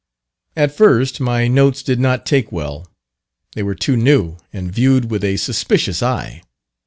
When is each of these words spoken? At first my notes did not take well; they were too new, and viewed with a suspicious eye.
At 0.55 0.75
first 0.75 1.19
my 1.19 1.47
notes 1.47 1.83
did 1.83 1.99
not 1.99 2.25
take 2.25 2.51
well; 2.51 2.87
they 3.53 3.61
were 3.61 3.75
too 3.75 3.95
new, 3.95 4.37
and 4.51 4.73
viewed 4.73 5.11
with 5.11 5.23
a 5.23 5.37
suspicious 5.37 6.01
eye. 6.01 6.41